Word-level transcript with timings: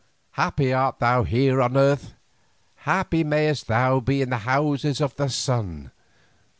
Happy 0.31 0.73
art 0.73 0.97
thou 0.97 1.21
here 1.23 1.61
on 1.61 1.77
earth, 1.77 2.15
happy 2.89 3.23
mayst 3.23 3.67
thou 3.67 3.99
be 3.99 4.19
in 4.23 4.31
the 4.31 4.39
Houses 4.39 4.99
of 4.99 5.15
the 5.15 5.29
Sun. 5.29 5.91